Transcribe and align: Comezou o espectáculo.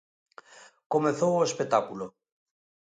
Comezou 0.93 1.33
o 1.37 1.45
espectáculo. 1.49 2.05